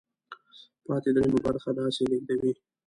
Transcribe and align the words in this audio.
پاتې 0.85 1.09
درېیمه 1.15 1.39
برخه 1.45 1.71
داسې 1.79 2.03
لیږدوي. 2.09 2.53